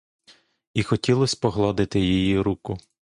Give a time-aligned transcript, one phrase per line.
[0.73, 2.77] І хотілось погладити її руку.